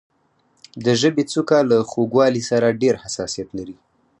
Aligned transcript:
د 0.85 0.87
ژبې 1.01 1.23
څوکه 1.31 1.59
له 1.69 1.77
خوږوالي 1.89 2.41
سره 2.51 2.77
ډېر 2.81 2.95
حساسیت 3.03 3.49
لري. 3.57 3.77